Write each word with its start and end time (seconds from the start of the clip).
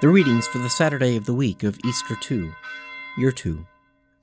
The 0.00 0.08
readings 0.08 0.46
for 0.46 0.58
the 0.58 0.70
Saturday 0.70 1.16
of 1.16 1.26
the 1.26 1.34
week 1.34 1.64
of 1.64 1.76
Easter 1.84 2.14
2, 2.14 2.52
Year 3.16 3.32
2. 3.32 3.66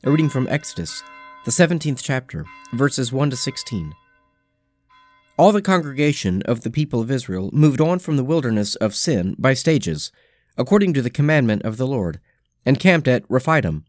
A 0.05 0.09
reading 0.09 0.29
from 0.29 0.47
Exodus, 0.47 1.03
the 1.43 1.51
17th 1.51 1.99
chapter, 2.01 2.45
verses 2.71 3.11
1 3.11 3.31
to 3.31 3.35
16. 3.35 3.93
All 5.37 5.51
the 5.51 5.61
congregation 5.61 6.41
of 6.43 6.61
the 6.61 6.69
people 6.69 7.01
of 7.01 7.11
Israel 7.11 7.49
moved 7.51 7.81
on 7.81 7.99
from 7.99 8.15
the 8.15 8.23
wilderness 8.23 8.75
of 8.75 8.95
Sin 8.95 9.35
by 9.37 9.53
stages, 9.53 10.13
according 10.57 10.93
to 10.93 11.01
the 11.01 11.09
commandment 11.09 11.63
of 11.63 11.75
the 11.75 11.87
Lord, 11.87 12.21
and 12.65 12.79
camped 12.79 13.09
at 13.09 13.25
Rephidim. 13.27 13.83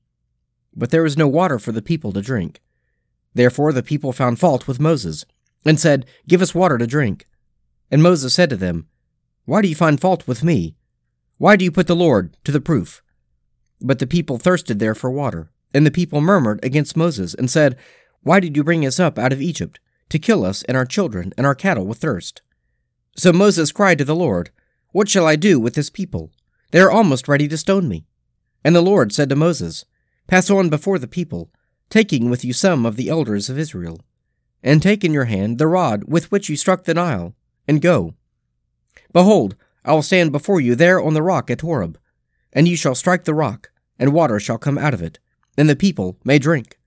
But 0.74 0.90
there 0.90 1.04
was 1.04 1.16
no 1.16 1.28
water 1.28 1.60
for 1.60 1.70
the 1.70 1.82
people 1.82 2.12
to 2.14 2.20
drink. 2.20 2.60
Therefore 3.32 3.72
the 3.72 3.84
people 3.84 4.12
found 4.12 4.40
fault 4.40 4.66
with 4.66 4.80
Moses, 4.80 5.24
and 5.64 5.78
said, 5.78 6.04
Give 6.26 6.42
us 6.42 6.52
water 6.52 6.78
to 6.78 6.86
drink. 6.88 7.26
And 7.92 8.02
Moses 8.02 8.34
said 8.34 8.50
to 8.50 8.56
them, 8.56 8.88
Why 9.44 9.62
do 9.62 9.68
you 9.68 9.76
find 9.76 10.00
fault 10.00 10.26
with 10.26 10.42
me? 10.42 10.74
Why 11.38 11.56
do 11.56 11.64
you 11.64 11.70
put 11.70 11.86
the 11.86 11.96
Lord 11.96 12.36
to 12.44 12.52
the 12.52 12.60
proof? 12.60 13.02
But 13.80 13.98
the 13.98 14.06
people 14.06 14.38
thirsted 14.38 14.78
there 14.78 14.94
for 14.94 15.10
water, 15.10 15.50
and 15.74 15.84
the 15.84 15.90
people 15.90 16.20
murmured 16.20 16.60
against 16.62 16.96
Moses, 16.96 17.34
and 17.34 17.50
said, 17.50 17.76
Why 18.22 18.40
did 18.40 18.56
you 18.56 18.64
bring 18.64 18.86
us 18.86 18.98
up 18.98 19.18
out 19.18 19.32
of 19.32 19.42
Egypt, 19.42 19.78
to 20.08 20.18
kill 20.18 20.44
us 20.44 20.62
and 20.62 20.76
our 20.76 20.86
children 20.86 21.34
and 21.36 21.46
our 21.46 21.54
cattle 21.54 21.86
with 21.86 21.98
thirst? 21.98 22.40
So 23.16 23.32
Moses 23.32 23.72
cried 23.72 23.98
to 23.98 24.04
the 24.04 24.14
Lord, 24.14 24.50
What 24.92 25.08
shall 25.08 25.26
I 25.26 25.36
do 25.36 25.60
with 25.60 25.74
this 25.74 25.90
people? 25.90 26.30
They 26.70 26.80
are 26.80 26.90
almost 26.90 27.28
ready 27.28 27.48
to 27.48 27.58
stone 27.58 27.88
me. 27.88 28.06
And 28.64 28.74
the 28.74 28.80
Lord 28.80 29.12
said 29.12 29.28
to 29.28 29.36
Moses, 29.36 29.84
Pass 30.26 30.50
on 30.50 30.70
before 30.70 30.98
the 30.98 31.06
people, 31.06 31.50
taking 31.90 32.30
with 32.30 32.44
you 32.44 32.52
some 32.52 32.84
of 32.86 32.96
the 32.96 33.08
elders 33.08 33.48
of 33.48 33.58
Israel, 33.58 34.00
and 34.62 34.82
take 34.82 35.04
in 35.04 35.12
your 35.12 35.26
hand 35.26 35.58
the 35.58 35.66
rod 35.66 36.04
with 36.04 36.32
which 36.32 36.48
you 36.48 36.56
struck 36.56 36.84
the 36.84 36.94
Nile, 36.94 37.34
and 37.68 37.82
go. 37.82 38.14
Behold, 39.12 39.54
I 39.86 39.92
will 39.92 40.02
stand 40.02 40.32
before 40.32 40.60
you 40.60 40.74
there 40.74 41.00
on 41.00 41.14
the 41.14 41.22
rock 41.22 41.48
at 41.48 41.60
Horeb, 41.60 41.96
and 42.52 42.66
you 42.66 42.76
shall 42.76 42.96
strike 42.96 43.24
the 43.24 43.34
rock, 43.34 43.70
and 44.00 44.12
water 44.12 44.40
shall 44.40 44.58
come 44.58 44.76
out 44.76 44.92
of 44.92 45.00
it, 45.00 45.20
and 45.56 45.70
the 45.70 45.76
people 45.76 46.18
may 46.24 46.40
drink. 46.40 46.80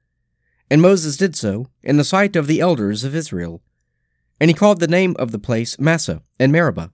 And 0.69 0.81
Moses 0.81 1.15
did 1.15 1.33
so 1.33 1.67
in 1.81 1.95
the 1.95 2.03
sight 2.03 2.35
of 2.35 2.45
the 2.45 2.59
elders 2.59 3.05
of 3.05 3.15
Israel. 3.15 3.61
And 4.39 4.49
he 4.49 4.53
called 4.53 4.81
the 4.81 4.87
name 4.87 5.15
of 5.17 5.31
the 5.31 5.39
place 5.39 5.79
Massah 5.79 6.21
and 6.39 6.51
Meribah, 6.51 6.91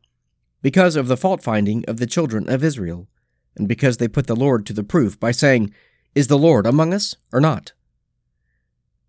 because 0.61 0.95
of 0.95 1.07
the 1.07 1.17
fault 1.17 1.43
finding 1.43 1.83
of 1.85 1.97
the 1.97 2.05
children 2.05 2.47
of 2.49 2.63
Israel, 2.63 3.07
and 3.55 3.67
because 3.67 3.97
they 3.97 4.07
put 4.07 4.27
the 4.27 4.35
Lord 4.35 4.65
to 4.67 4.73
the 4.73 4.83
proof 4.83 5.19
by 5.19 5.31
saying, 5.31 5.73
Is 6.13 6.27
the 6.27 6.37
Lord 6.37 6.67
among 6.67 6.93
us 6.93 7.15
or 7.33 7.41
not? 7.41 7.73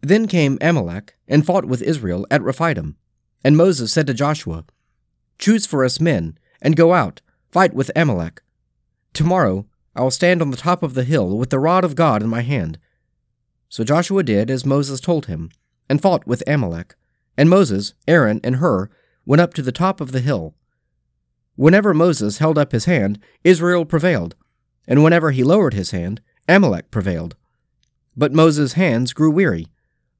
Then 0.00 0.26
came 0.26 0.56
Amalek 0.62 1.14
and 1.28 1.44
fought 1.44 1.66
with 1.66 1.82
Israel 1.82 2.26
at 2.30 2.42
Rephidim. 2.42 2.96
And 3.44 3.54
Moses 3.54 3.92
said 3.92 4.06
to 4.06 4.14
Joshua, 4.14 4.64
Choose 5.38 5.66
for 5.66 5.84
us 5.84 6.00
men 6.00 6.38
and 6.60 6.76
go 6.76 6.94
out, 6.94 7.20
fight 7.50 7.74
with 7.74 7.90
Amalek. 7.96 8.42
Tomorrow 9.12 9.66
I 9.94 10.02
will 10.02 10.10
stand 10.10 10.42
on 10.42 10.50
the 10.50 10.56
top 10.56 10.82
of 10.82 10.94
the 10.94 11.04
hill 11.04 11.38
with 11.38 11.50
the 11.50 11.58
rod 11.58 11.84
of 11.84 11.94
God 11.94 12.22
in 12.22 12.28
my 12.28 12.42
hand. 12.42 12.78
So 13.68 13.82
Joshua 13.82 14.22
did 14.22 14.50
as 14.50 14.66
Moses 14.66 15.00
told 15.00 15.26
him, 15.26 15.50
and 15.88 16.02
fought 16.02 16.26
with 16.26 16.42
Amalek. 16.46 16.94
And 17.36 17.50
Moses, 17.50 17.94
Aaron, 18.06 18.40
and 18.44 18.56
Hur 18.56 18.90
went 19.24 19.40
up 19.40 19.54
to 19.54 19.62
the 19.62 19.72
top 19.72 20.00
of 20.00 20.12
the 20.12 20.20
hill. 20.20 20.54
Whenever 21.54 21.94
Moses 21.94 22.38
held 22.38 22.58
up 22.58 22.72
his 22.72 22.84
hand, 22.84 23.18
Israel 23.44 23.84
prevailed, 23.84 24.36
and 24.86 25.02
whenever 25.02 25.30
he 25.30 25.42
lowered 25.42 25.74
his 25.74 25.90
hand, 25.90 26.20
Amalek 26.48 26.90
prevailed. 26.90 27.36
But 28.16 28.32
Moses' 28.32 28.74
hands 28.74 29.12
grew 29.12 29.30
weary, 29.30 29.66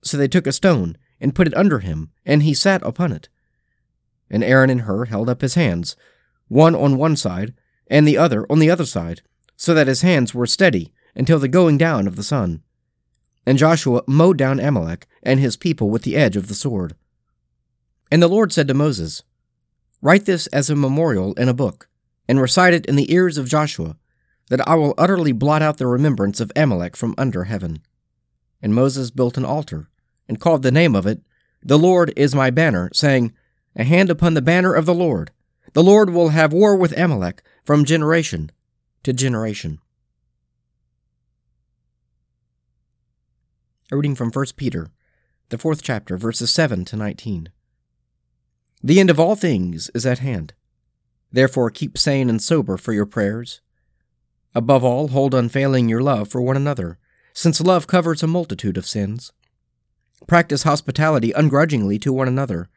so 0.03 0.17
they 0.17 0.29
took 0.29 0.47
a 0.47 0.53
stone 0.53 0.97
and 1.21 1.35
put 1.35 1.47
it 1.47 1.57
under 1.57 1.79
him, 1.79 2.11
and 2.25 2.43
he 2.43 2.55
sat 2.55 2.83
upon 2.83 3.13
it. 3.13 3.29
And 4.31 4.43
Aaron 4.43 4.71
and 4.71 4.83
Hur 4.83 5.07
held 5.07 5.29
up 5.29 5.41
his 5.41 5.55
hands, 5.55 5.97
one 6.49 6.75
on 6.75 6.97
one 6.97 7.17
side, 7.17 7.55
and 7.89 8.07
the 8.07 8.19
other 8.19 8.47
on 8.51 8.59
the 8.59 8.71
other 8.71 8.87
side, 8.87 9.23
so 9.57 9.75
that 9.75 9.87
his 9.87 10.03
hands 10.03 10.35
were 10.35 10.47
steady 10.47 10.93
until 11.15 11.39
the 11.39 11.49
going 11.49 11.79
down 11.79 12.07
of 12.07 12.17
the 12.17 12.23
sun. 12.23 12.63
And 13.47 13.59
Joshua 13.59 14.03
mowed 14.07 14.37
down 14.37 14.61
Amalek 14.61 15.07
and 15.23 15.41
his 15.41 15.57
people 15.57 15.89
with 15.89 16.03
the 16.03 16.17
edge 16.17 16.37
of 16.37 16.49
the 16.49 16.55
sword. 16.55 16.95
And 18.11 18.23
the 18.23 18.29
Lord 18.29 18.53
said 18.53 18.69
to 18.69 18.75
Moses, 18.75 19.23
Write 20.03 20.27
this 20.27 20.47
as 20.49 20.69
a 20.69 20.77
memorial 20.77 21.33
in 21.35 21.49
a 21.49 21.55
book, 21.55 21.89
and 22.29 22.41
recite 22.41 22.75
it 22.75 22.87
in 22.87 22.97
the 22.97 23.13
ears 23.13 23.39
of 23.39 23.49
Joshua, 23.49 23.97
that 24.49 24.67
I 24.69 24.75
will 24.75 24.95
utterly 24.99 25.33
blot 25.33 25.63
out 25.63 25.79
the 25.79 25.87
remembrance 25.87 26.41
of 26.41 26.53
Amalek 26.55 26.97
from 26.97 27.15
under 27.17 27.45
heaven. 27.45 27.81
And 28.63 28.75
Moses 28.75 29.11
built 29.11 29.37
an 29.37 29.45
altar, 29.45 29.89
and 30.29 30.41
called 30.41 30.63
the 30.63 30.71
name 30.71 30.95
of 30.95 31.07
it, 31.07 31.21
The 31.63 31.79
Lord 31.79 32.13
is 32.17 32.35
my 32.35 32.51
banner, 32.51 32.91
saying, 32.93 33.33
A 33.75 33.85
hand 33.85 34.11
upon 34.11 34.35
the 34.35 34.43
banner 34.43 34.75
of 34.75 34.87
the 34.87 34.95
Lord, 34.95 35.31
the 35.77 35.85
Lord 35.85 36.09
will 36.09 36.31
have 36.31 36.55
war 36.55 36.75
with 36.75 36.99
Amalek 36.99 37.43
from 37.63 37.85
generation 37.85 38.51
to 39.03 39.13
generation. 39.13 39.79
A 43.93 43.97
reading 43.97 44.15
from 44.15 44.31
1 44.31 44.47
Peter, 44.57 44.89
the 45.51 45.59
fourth 45.59 45.83
chapter, 45.83 46.17
verses 46.17 46.51
7 46.51 46.87
to 46.87 46.97
19. 46.97 47.51
The 48.83 48.99
end 48.99 49.11
of 49.11 49.21
all 49.21 49.37
things 49.37 49.91
is 49.95 50.07
at 50.07 50.21
hand. 50.21 50.55
Therefore, 51.31 51.69
keep 51.69 51.99
sane 51.99 52.31
and 52.31 52.43
sober 52.43 52.79
for 52.79 52.95
your 52.95 53.05
prayers. 53.05 53.61
Above 54.55 54.83
all, 54.83 55.09
hold 55.09 55.35
unfailing 55.35 55.91
your 55.91 56.01
love 56.01 56.29
for 56.29 56.41
one 56.41 56.57
another, 56.57 56.99
since 57.35 57.61
love 57.61 57.87
covers 57.87 58.23
a 58.23 58.27
multitude 58.27 58.79
of 58.79 58.87
sins. 58.87 59.31
Practice 60.27 60.63
hospitality 60.63 61.33
ungrudgingly 61.33 61.99
to 61.99 62.15
one 62.15 62.29
another. 62.29 62.71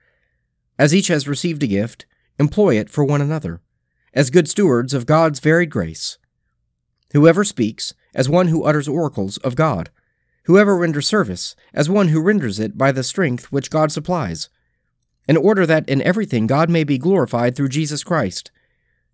As 0.77 0.93
each 0.93 1.07
has 1.07 1.29
received 1.29 1.63
a 1.63 1.67
gift, 1.67 2.05
employ 2.39 2.77
it 2.77 2.89
for 2.89 3.03
one 3.03 3.21
another, 3.21 3.61
as 4.13 4.29
good 4.29 4.47
stewards 4.47 4.93
of 4.93 5.05
God's 5.05 5.39
varied 5.39 5.69
grace. 5.69 6.17
Whoever 7.11 7.43
speaks, 7.43 7.93
as 8.15 8.29
one 8.29 8.47
who 8.47 8.63
utters 8.63 8.87
oracles 8.87 9.37
of 9.37 9.55
God. 9.55 9.89
Whoever 10.45 10.75
renders 10.77 11.07
service, 11.07 11.55
as 11.73 11.89
one 11.89 12.07
who 12.07 12.21
renders 12.21 12.59
it 12.59 12.77
by 12.77 12.91
the 12.91 13.03
strength 13.03 13.51
which 13.51 13.69
God 13.69 13.91
supplies, 13.91 14.49
in 15.27 15.37
order 15.37 15.65
that 15.65 15.87
in 15.87 16.01
everything 16.01 16.47
God 16.47 16.69
may 16.69 16.83
be 16.83 16.97
glorified 16.97 17.55
through 17.55 17.69
Jesus 17.69 18.03
Christ. 18.03 18.51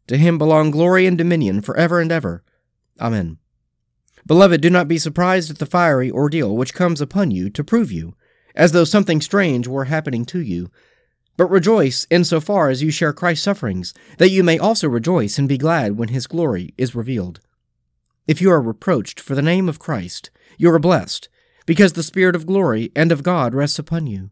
To 0.08 0.18
him 0.18 0.38
belong 0.38 0.72
glory 0.72 1.06
and 1.08 1.18
dominion 1.18 1.62
forever 1.62 2.00
and 2.00 2.12
ever. 2.12 2.44
Amen. 3.02 3.38
Beloved, 4.26 4.62
do 4.62 4.70
not 4.70 4.88
be 4.88 4.98
surprised 4.98 5.52
at 5.52 5.60
the 5.60 5.66
fiery 5.66 6.10
ordeal 6.10 6.56
which 6.56 6.74
comes 6.74 7.02
upon 7.02 7.32
you 7.32 7.50
to 7.50 7.64
prove 7.64 7.92
you, 7.92 8.16
as 8.56 8.72
though 8.72 8.86
something 8.86 9.20
strange 9.20 9.68
were 9.68 9.86
happening 9.86 10.26
to 10.26 10.40
you 10.40 10.72
but 11.38 11.50
rejoice 11.50 12.06
in 12.10 12.24
so 12.24 12.40
far 12.40 12.70
as 12.70 12.82
you 12.82 12.92
share 12.92 13.14
Christ's 13.14 13.44
sufferings, 13.44 13.94
that 14.18 14.30
you 14.30 14.44
may 14.44 14.58
also 14.58 14.88
rejoice 14.88 15.38
and 15.38 15.50
be 15.50 15.58
glad 15.58 15.98
when 15.98 16.10
his 16.10 16.28
glory 16.28 16.74
is 16.78 16.96
revealed. 16.96 17.40
If 18.28 18.42
you 18.42 18.52
are 18.52 18.62
reproached 18.62 19.20
for 19.20 19.36
the 19.36 19.42
name 19.42 19.70
of 19.70 19.80
Christ, 19.80 20.32
you 20.58 20.72
are 20.72 20.80
blessed, 20.80 21.30
because 21.66 21.94
the 21.94 22.04
Spirit 22.04 22.36
of 22.36 22.46
glory 22.46 22.92
and 22.96 23.12
of 23.12 23.24
God 23.24 23.54
rests 23.54 23.80
upon 23.80 24.08
you. 24.08 24.30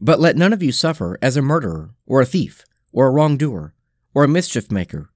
But 0.00 0.20
let 0.20 0.36
none 0.36 0.52
of 0.52 0.62
you 0.62 0.72
suffer 0.72 1.18
as 1.22 1.36
a 1.36 1.42
murderer, 1.42 1.90
or 2.06 2.20
a 2.20 2.26
thief, 2.26 2.64
or 2.92 3.06
a 3.06 3.10
wrongdoer, 3.10 3.74
or 4.14 4.24
a 4.24 4.28
mischief 4.28 4.70
maker. 4.70 5.10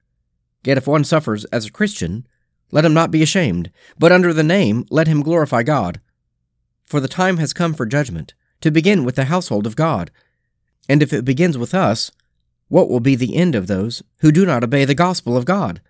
Yet 0.64 0.78
if 0.78 0.86
one 0.86 1.04
suffers 1.04 1.44
as 1.46 1.66
a 1.66 1.72
Christian, 1.72 2.26
let 2.70 2.84
him 2.84 2.94
not 2.94 3.10
be 3.10 3.22
ashamed, 3.22 3.70
but 3.98 4.12
under 4.12 4.32
the 4.32 4.42
name 4.42 4.86
let 4.90 5.06
him 5.06 5.22
glorify 5.22 5.62
God. 5.62 6.00
For 6.84 7.00
the 7.00 7.08
time 7.08 7.36
has 7.38 7.52
come 7.52 7.74
for 7.74 7.86
judgment, 7.86 8.34
to 8.60 8.70
begin 8.70 9.04
with 9.04 9.16
the 9.16 9.24
household 9.24 9.66
of 9.66 9.76
God. 9.76 10.10
And 10.88 11.02
if 11.02 11.12
it 11.12 11.24
begins 11.24 11.56
with 11.56 11.74
us, 11.74 12.10
what 12.68 12.88
will 12.88 13.00
be 13.00 13.14
the 13.14 13.36
end 13.36 13.54
of 13.54 13.66
those 13.66 14.02
who 14.18 14.32
do 14.32 14.46
not 14.46 14.64
obey 14.64 14.84
the 14.84 14.94
gospel 14.94 15.36
of 15.36 15.44
God? 15.44 15.80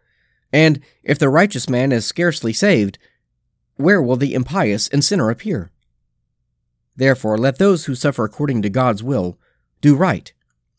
And 0.53 0.81
if 1.03 1.19
the 1.19 1.29
righteous 1.29 1.69
man 1.69 1.93
is 1.93 2.05
scarcely 2.05 2.53
saved, 2.53 2.99
where 3.77 4.03
will 4.03 4.17
the 4.17 4.35
impious 4.35 4.89
and 4.89 5.05
sinner 5.05 5.31
appear? 5.31 5.71
Therefore, 6.95 7.39
let 7.39 7.59
those 7.59 7.87
who 7.87 7.95
suffer 7.95 8.25
according 8.25 8.63
to 8.63 8.71
God's 8.71 9.03
will 9.03 9.39
do 9.81 9.97
right, 9.97 10.33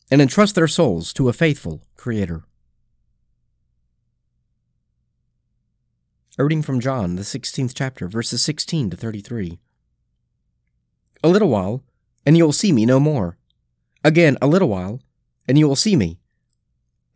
and 0.10 0.22
entrust 0.22 0.56
their 0.56 0.68
souls 0.68 1.14
to 1.14 1.30
a 1.30 1.34
faithful 1.34 1.82
Creator. 1.98 2.44
A 6.38 6.44
reading 6.44 6.64
from 6.64 6.80
John, 6.80 7.16
the 7.16 7.22
16th 7.22 7.74
chapter, 7.76 8.08
verses 8.08 8.42
16 8.42 8.92
to 8.92 8.98
33. 8.98 9.60
A 11.24 11.28
little 11.28 11.50
while, 11.50 11.84
and 12.26 12.38
you 12.38 12.46
will 12.46 12.54
see 12.54 12.72
me 12.72 12.86
no 12.86 13.00
more. 13.00 13.38
Again, 14.04 14.38
a 14.42 14.48
little 14.48 14.70
while, 14.70 15.00
and 15.48 15.58
you 15.58 15.68
will 15.68 15.76
see 15.76 15.96
me. 15.96 16.20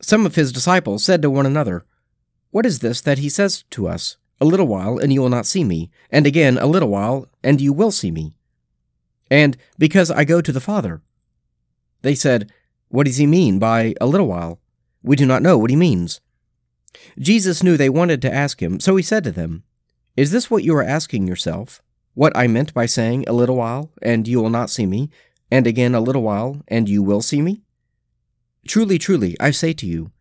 Some 0.01 0.25
of 0.25 0.35
his 0.35 0.51
disciples 0.51 1.03
said 1.03 1.21
to 1.21 1.29
one 1.29 1.45
another, 1.45 1.85
What 2.51 2.65
is 2.65 2.79
this 2.79 3.01
that 3.01 3.17
he 3.17 3.29
says 3.29 3.63
to 3.71 3.87
us? 3.87 4.17
A 4.39 4.45
little 4.45 4.67
while, 4.67 4.97
and 4.99 5.11
you 5.11 5.21
will 5.21 5.29
not 5.29 5.47
see 5.47 5.63
me, 5.63 5.89
and 6.11 6.27
again, 6.27 6.57
a 6.57 6.67
little 6.67 6.89
while, 6.89 7.27
and 7.43 7.59
you 7.59 7.73
will 7.73 7.91
see 7.91 8.11
me. 8.11 8.35
And 9.31 9.57
because 9.77 10.11
I 10.11 10.23
go 10.23 10.41
to 10.41 10.51
the 10.51 10.61
Father. 10.61 11.01
They 12.03 12.15
said, 12.15 12.51
What 12.89 13.07
does 13.07 13.17
he 13.17 13.25
mean 13.25 13.59
by 13.59 13.95
a 13.99 14.05
little 14.05 14.27
while? 14.27 14.59
We 15.01 15.15
do 15.15 15.25
not 15.25 15.41
know 15.41 15.57
what 15.57 15.71
he 15.71 15.75
means. 15.75 16.21
Jesus 17.19 17.63
knew 17.63 17.77
they 17.77 17.89
wanted 17.89 18.21
to 18.21 18.33
ask 18.33 18.61
him, 18.61 18.79
so 18.79 18.95
he 18.95 19.03
said 19.03 19.23
to 19.23 19.31
them, 19.31 19.63
Is 20.15 20.31
this 20.31 20.49
what 20.49 20.63
you 20.63 20.75
are 20.75 20.83
asking 20.83 21.27
yourself? 21.27 21.81
What 22.13 22.35
I 22.35 22.47
meant 22.47 22.73
by 22.73 22.85
saying 22.85 23.25
a 23.27 23.33
little 23.33 23.55
while, 23.55 23.91
and 24.01 24.27
you 24.27 24.41
will 24.41 24.49
not 24.49 24.69
see 24.69 24.85
me, 24.85 25.09
and 25.51 25.67
again 25.67 25.95
a 25.95 26.01
little 26.01 26.23
while, 26.23 26.61
and 26.67 26.89
you 26.89 27.01
will 27.01 27.21
see 27.21 27.41
me? 27.41 27.61
Truly, 28.67 28.97
truly, 28.97 29.35
I 29.39 29.51
say 29.51 29.73
to 29.73 29.85
you, 29.85 30.11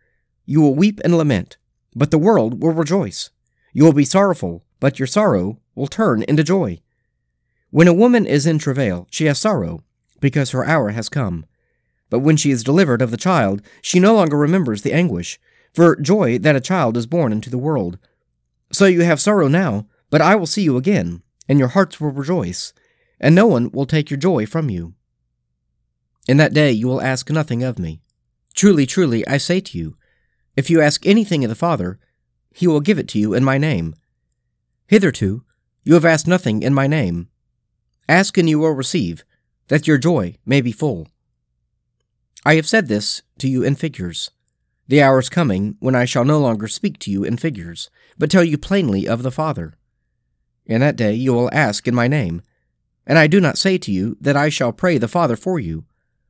you 0.44 0.61
will 0.61 0.75
weep 0.75 1.00
and 1.05 1.17
lament, 1.17 1.56
but 1.94 2.11
the 2.11 2.19
world 2.19 2.62
will 2.62 2.73
rejoice. 2.73 3.31
You 3.73 3.84
will 3.84 3.93
be 3.93 4.05
sorrowful, 4.05 4.64
but 4.78 4.99
your 4.99 5.06
sorrow 5.06 5.58
will 5.75 5.88
turn 5.88 6.23
into 6.23 6.44
joy. 6.44 6.81
When 7.70 7.88
a 7.88 7.94
woman 7.94 8.26
is 8.26 8.46
in 8.46 8.58
travail, 8.58 9.08
she 9.11 9.26
has 9.26 9.40
sorrow, 9.40 9.82
because 10.20 10.52
her 10.52 10.64
hour 10.64 10.90
has 10.90 11.08
come. 11.08 11.44
But 12.08 12.20
when 12.20 12.37
she 12.37 12.50
is 12.50 12.62
delivered 12.62 13.02
of 13.02 13.11
the 13.11 13.17
child, 13.17 13.62
she 13.82 13.99
no 13.99 14.14
longer 14.14 14.37
remembers 14.37 14.82
the 14.82 14.93
anguish, 14.93 15.40
for 15.75 15.96
joy 15.96 16.38
that 16.38 16.56
a 16.56 16.61
child 16.61 16.96
is 16.96 17.06
born 17.06 17.32
into 17.32 17.50
the 17.50 17.58
world. 17.58 17.99
So 18.72 18.87
you 18.87 19.02
have 19.02 19.20
sorrow 19.20 19.49
now, 19.49 19.87
but 20.08 20.20
I 20.20 20.37
will 20.37 20.46
see 20.46 20.62
you 20.62 20.76
again, 20.76 21.22
and 21.49 21.58
your 21.58 21.69
hearts 21.69 22.00
will 22.00 22.12
rejoice, 22.12 22.72
and 23.20 23.34
no 23.34 23.46
one 23.46 23.70
will 23.72 23.87
take 23.87 24.11
your 24.11 24.19
joy 24.19 24.46
from 24.46 24.70
you. 24.70 24.94
In 26.28 26.37
that 26.38 26.55
day 26.55 26.73
you 26.73 26.87
will 26.88 27.00
ask 27.00 27.31
nothing 27.31 27.62
of 27.62 27.78
me. 27.78 28.00
Truly, 28.55 28.87
truly, 28.87 29.26
I 29.26 29.37
say 29.37 29.61
to 29.61 29.78
you, 29.78 29.96
if 30.56 30.70
you 30.70 30.81
ask 30.81 31.06
anything 31.06 31.44
of 31.44 31.50
the 31.50 31.55
Father, 31.55 31.99
he 32.52 32.67
will 32.67 32.81
give 32.81 32.99
it 32.99 33.08
to 33.08 33.19
you 33.19 33.34
in 33.34 33.44
my 33.44 33.58
name. 33.58 33.94
Hitherto, 34.87 35.44
you 35.82 35.94
have 35.94 36.05
asked 36.05 36.26
nothing 36.26 36.62
in 36.62 36.73
my 36.73 36.87
name. 36.87 37.28
Ask 38.08 38.38
and 38.38 38.49
you 38.49 38.58
will 38.58 38.70
receive, 38.70 39.25
that 39.69 39.87
your 39.87 39.99
joy 39.99 40.37
may 40.46 40.61
be 40.61 40.73
full. 40.73 41.08
I 42.44 42.55
have 42.55 42.67
said 42.67 42.88
this 42.88 43.22
to 43.38 43.49
you 43.49 43.62
in 43.62 43.75
figures. 43.75 44.31
The 44.88 45.02
hour 45.02 45.19
is 45.19 45.29
coming 45.29 45.76
when 45.81 45.96
I 45.96 46.05
shall 46.05 46.25
no 46.25 46.38
longer 46.38 46.69
speak 46.69 46.99
to 47.00 47.11
you 47.11 47.25
in 47.25 47.37
figures, 47.37 47.90
but 48.17 48.31
tell 48.31 48.44
you 48.44 48.56
plainly 48.56 49.06
of 49.06 49.22
the 49.25 49.32
Father. 49.32 49.75
In 50.64 50.81
that 50.81 50.96
day 50.96 51.12
you 51.12 51.32
will 51.32 51.50
ask 51.52 51.88
in 51.88 51.94
my 51.94 52.06
name. 52.06 52.43
And 53.05 53.19
I 53.19 53.26
do 53.26 53.40
not 53.40 53.58
say 53.58 53.79
to 53.79 53.90
you 53.90 54.17
that 54.20 54.37
I 54.37 54.49
shall 54.49 54.72
pray 54.72 54.96
the 54.96 55.08
Father 55.08 55.37
for 55.37 55.58
you, 55.58 55.86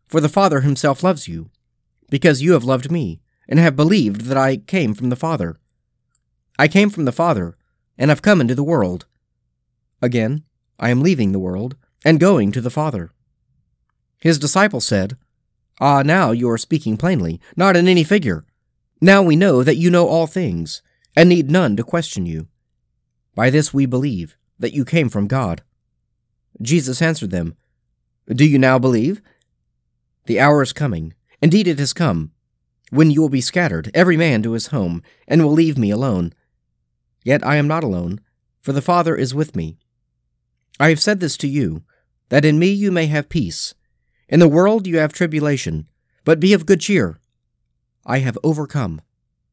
for 0.06 0.20
the 0.20 0.28
Father 0.28 0.60
himself 0.60 1.02
loves 1.02 1.28
you, 1.28 1.50
because 2.10 2.42
you 2.42 2.52
have 2.52 2.64
loved 2.64 2.90
me, 2.90 3.20
and 3.48 3.58
have 3.58 3.76
believed 3.76 4.22
that 4.22 4.36
I 4.36 4.56
came 4.56 4.94
from 4.94 5.08
the 5.08 5.16
Father. 5.16 5.58
I 6.58 6.68
came 6.68 6.90
from 6.90 7.04
the 7.04 7.12
Father, 7.12 7.56
and 7.98 8.10
have 8.10 8.22
come 8.22 8.40
into 8.40 8.54
the 8.54 8.64
world. 8.64 9.06
Again, 10.02 10.44
I 10.78 10.90
am 10.90 11.02
leaving 11.02 11.32
the 11.32 11.38
world, 11.38 11.76
and 12.04 12.20
going 12.20 12.52
to 12.52 12.60
the 12.60 12.70
Father. 12.70 13.10
His 14.18 14.38
disciples 14.38 14.86
said, 14.86 15.16
Ah, 15.80 16.02
now 16.02 16.30
you 16.30 16.48
are 16.50 16.58
speaking 16.58 16.96
plainly, 16.96 17.40
not 17.56 17.76
in 17.76 17.86
any 17.88 18.04
figure. 18.04 18.44
Now 19.00 19.22
we 19.22 19.36
know 19.36 19.62
that 19.62 19.76
you 19.76 19.90
know 19.90 20.08
all 20.08 20.26
things, 20.26 20.82
and 21.14 21.28
need 21.28 21.50
none 21.50 21.76
to 21.76 21.84
question 21.84 22.26
you. 22.26 22.48
By 23.34 23.50
this 23.50 23.74
we 23.74 23.86
believe 23.86 24.36
that 24.58 24.72
you 24.72 24.84
came 24.84 25.08
from 25.08 25.26
God. 25.26 25.62
Jesus 26.62 27.02
answered 27.02 27.30
them, 27.30 27.56
Do 28.26 28.44
you 28.44 28.58
now 28.58 28.78
believe? 28.78 29.20
The 30.26 30.40
hour 30.40 30.60
is 30.62 30.72
coming, 30.72 31.14
indeed 31.40 31.68
it 31.68 31.78
has 31.78 31.92
come, 31.92 32.32
when 32.90 33.10
you 33.10 33.20
will 33.20 33.28
be 33.28 33.40
scattered, 33.40 33.90
every 33.94 34.16
man 34.16 34.42
to 34.42 34.52
his 34.52 34.68
home, 34.68 35.02
and 35.26 35.42
will 35.42 35.52
leave 35.52 35.78
me 35.78 35.90
alone. 35.90 36.32
Yet 37.24 37.44
I 37.46 37.56
am 37.56 37.68
not 37.68 37.84
alone, 37.84 38.20
for 38.60 38.72
the 38.72 38.82
Father 38.82 39.14
is 39.16 39.34
with 39.34 39.54
me. 39.54 39.78
I 40.78 40.88
have 40.88 41.00
said 41.00 41.20
this 41.20 41.36
to 41.38 41.48
you, 41.48 41.84
that 42.28 42.44
in 42.44 42.58
me 42.58 42.68
you 42.68 42.90
may 42.90 43.06
have 43.06 43.28
peace. 43.28 43.74
In 44.28 44.40
the 44.40 44.48
world 44.48 44.86
you 44.86 44.98
have 44.98 45.12
tribulation, 45.12 45.88
but 46.24 46.40
be 46.40 46.52
of 46.52 46.66
good 46.66 46.80
cheer. 46.80 47.20
I 48.04 48.18
have 48.18 48.38
overcome 48.42 49.00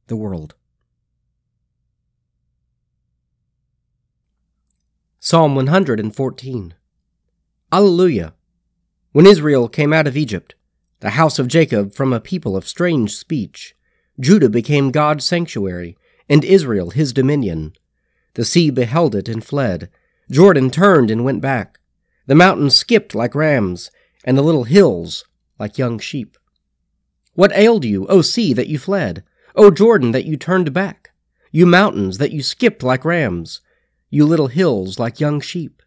the 0.08 0.16
world. 0.16 0.56
Psalm 5.20 5.56
114 5.56 6.74
Alleluia! 7.72 8.34
When 9.12 9.28
Israel 9.28 9.70
came 9.70 9.94
out 9.94 10.08
of 10.08 10.18
Egypt, 10.18 10.56
the 11.04 11.10
house 11.10 11.38
of 11.38 11.50
Jacob 11.50 11.94
from 11.94 12.14
a 12.14 12.22
people 12.22 12.56
of 12.56 12.66
strange 12.66 13.14
speech, 13.14 13.76
Judah 14.22 14.48
became 14.48 14.90
God's 14.90 15.26
sanctuary, 15.26 15.98
and 16.30 16.46
Israel 16.46 16.92
his 16.92 17.12
dominion. 17.12 17.74
The 18.36 18.46
sea 18.46 18.70
beheld 18.70 19.14
it 19.14 19.28
and 19.28 19.44
fled. 19.44 19.90
Jordan 20.32 20.72
turned 20.72 21.12
and 21.12 21.26
went 21.26 21.42
back. 21.42 21.78
The 22.26 22.36
mountains 22.36 22.78
skipped 22.78 23.14
like 23.14 23.36
rams, 23.36 23.92
and 24.24 24.38
the 24.38 24.42
little 24.42 24.64
hills 24.64 25.26
like 25.60 25.78
young 25.78 26.00
sheep. 26.00 26.38
What 27.34 27.52
ailed 27.54 27.84
you, 27.84 28.08
O 28.08 28.22
sea, 28.22 28.54
that 28.54 28.70
you 28.70 28.80
fled? 28.80 29.26
O 29.58 29.72
Jordan, 29.72 30.12
that 30.14 30.24
you 30.24 30.38
turned 30.38 30.72
back? 30.72 31.12
You 31.52 31.66
mountains, 31.66 32.18
that 32.20 32.32
you 32.32 32.42
skipped 32.42 32.82
like 32.82 33.04
rams? 33.04 33.60
You 34.10 34.26
little 34.26 34.48
hills 34.48 35.00
like 35.00 35.20
young 35.20 35.42
sheep? 35.42 35.82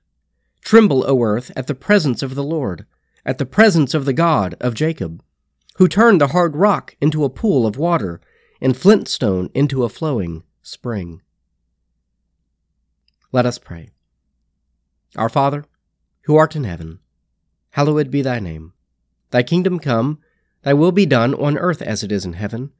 Tremble, 0.60 1.08
O 1.08 1.22
earth, 1.22 1.50
at 1.56 1.68
the 1.68 1.74
presence 1.74 2.22
of 2.22 2.34
the 2.34 2.44
Lord, 2.44 2.84
at 3.26 3.38
the 3.38 3.44
presence 3.44 3.92
of 3.92 4.04
the 4.04 4.12
God 4.14 4.54
of 4.60 4.74
Jacob, 4.74 5.22
who 5.76 5.88
turned 5.88 6.20
the 6.20 6.28
hard 6.28 6.56
rock 6.56 6.96
into 7.00 7.24
a 7.24 7.28
pool 7.28 7.66
of 7.66 7.76
water, 7.76 8.20
and 8.60 8.74
flintstone 8.74 9.50
into 9.52 9.84
a 9.84 9.90
flowing 9.90 10.44
spring. 10.62 11.20
Let 13.32 13.44
us 13.44 13.58
pray. 13.58 13.90
Our 15.16 15.28
Father, 15.28 15.66
who 16.22 16.36
art 16.36 16.56
in 16.56 16.64
heaven, 16.64 17.00
hallowed 17.70 18.10
be 18.10 18.22
thy 18.22 18.38
name. 18.38 18.72
Thy 19.30 19.42
kingdom 19.42 19.78
come, 19.78 20.20
thy 20.62 20.72
will 20.72 20.92
be 20.92 21.04
done 21.04 21.34
on 21.34 21.58
earth 21.58 21.82
as 21.82 22.02
it 22.02 22.12
is 22.12 22.24
in 22.24 22.34
heaven. 22.34 22.72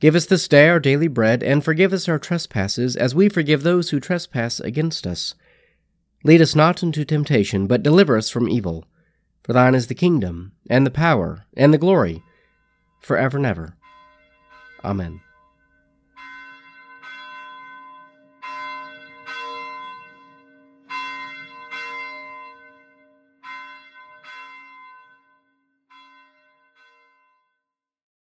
Give 0.00 0.14
us 0.14 0.26
this 0.26 0.48
day 0.48 0.68
our 0.68 0.80
daily 0.80 1.08
bread, 1.08 1.42
and 1.42 1.62
forgive 1.62 1.92
us 1.92 2.08
our 2.08 2.18
trespasses, 2.18 2.96
as 2.96 3.14
we 3.14 3.28
forgive 3.28 3.62
those 3.62 3.90
who 3.90 4.00
trespass 4.00 4.58
against 4.60 5.06
us. 5.06 5.34
Lead 6.24 6.40
us 6.40 6.54
not 6.54 6.82
into 6.82 7.04
temptation, 7.04 7.66
but 7.66 7.82
deliver 7.82 8.16
us 8.16 8.30
from 8.30 8.48
evil. 8.48 8.86
For 9.42 9.52
thine 9.52 9.74
is 9.74 9.86
the 9.86 9.94
kingdom, 9.94 10.52
and 10.68 10.86
the 10.86 10.90
power, 10.90 11.46
and 11.56 11.72
the 11.72 11.78
glory, 11.78 12.22
for 13.00 13.16
ever 13.16 13.36
and 13.36 13.46
ever. 13.46 13.76
Amen. 14.84 15.20